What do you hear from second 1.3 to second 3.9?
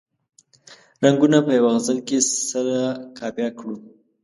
په یوه غزل کې سره قافیه کړو.